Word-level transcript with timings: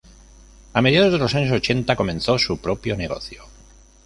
A 0.73 0.81
mediados 0.81 1.13
de 1.13 1.19
los 1.19 1.35
años 1.35 1.51
ochenta 1.51 1.95
comenzó 1.95 2.39
su 2.39 2.57
propio 2.59 2.97
negocio. 2.97 3.43